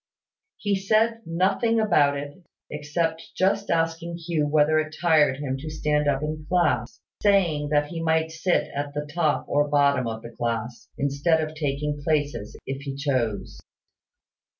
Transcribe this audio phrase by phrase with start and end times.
[0.57, 6.07] He said nothing about it, except just asking Hugh whether it tired him to stand
[6.07, 10.31] up in class, saying that he might sit at the top or bottom of the
[10.31, 13.59] class, instead of taking places, if he chose.